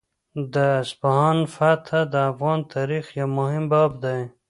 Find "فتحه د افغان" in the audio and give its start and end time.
1.55-2.59